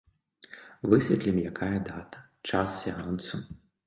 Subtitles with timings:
[0.93, 3.43] Высветлім, якая дата, час сеансу.